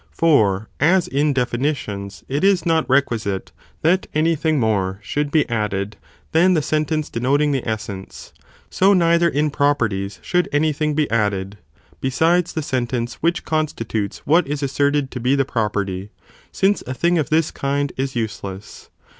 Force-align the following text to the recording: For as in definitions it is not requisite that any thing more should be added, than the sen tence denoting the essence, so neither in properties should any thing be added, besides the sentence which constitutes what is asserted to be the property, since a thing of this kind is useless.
For 0.09 0.67
as 0.79 1.07
in 1.07 1.31
definitions 1.31 2.23
it 2.27 2.43
is 2.43 2.65
not 2.65 2.89
requisite 2.89 3.51
that 3.83 4.07
any 4.15 4.33
thing 4.35 4.59
more 4.59 4.97
should 5.03 5.29
be 5.29 5.47
added, 5.47 5.95
than 6.31 6.55
the 6.55 6.63
sen 6.63 6.85
tence 6.85 7.11
denoting 7.11 7.51
the 7.51 7.67
essence, 7.69 8.33
so 8.67 8.93
neither 8.95 9.29
in 9.29 9.51
properties 9.51 10.17
should 10.23 10.49
any 10.51 10.73
thing 10.73 10.95
be 10.95 11.07
added, 11.11 11.59
besides 11.99 12.53
the 12.53 12.63
sentence 12.63 13.21
which 13.21 13.45
constitutes 13.45 14.25
what 14.25 14.47
is 14.47 14.63
asserted 14.63 15.11
to 15.11 15.19
be 15.19 15.35
the 15.35 15.45
property, 15.45 16.09
since 16.51 16.81
a 16.87 16.95
thing 16.95 17.19
of 17.19 17.29
this 17.29 17.51
kind 17.51 17.93
is 17.95 18.15
useless. 18.15 18.89